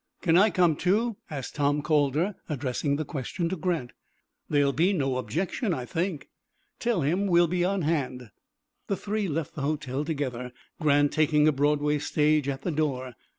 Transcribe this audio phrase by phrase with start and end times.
[0.23, 3.91] "Can I come, too?" asked Tom Calder, addressing the question to Grant.
[4.49, 6.27] "There will be no objection, I think."
[6.79, 8.31] "Tell him we'll be on hand."
[8.87, 13.13] The three left the hotel together, Grant taking a Broadway stage at the door.